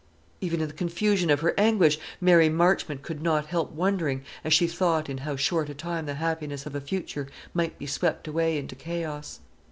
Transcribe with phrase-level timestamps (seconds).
[0.39, 4.65] Even in the confusion of her anguish, Mary Marchmont could not help wondering, as she
[4.65, 8.57] thought in how short a time the happiness of a future might be swept away
[8.57, 9.41] into chaos.